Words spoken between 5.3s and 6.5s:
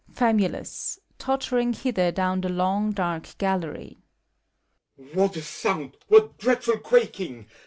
a sound I What